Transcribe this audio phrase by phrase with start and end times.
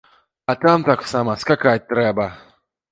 [0.53, 2.31] А там таксама скакаць трэба!